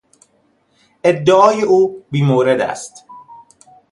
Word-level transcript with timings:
ادعای 1.03 1.61
او 1.61 2.03
بی 2.11 2.21
مورد 2.23 2.61
است. 2.61 3.05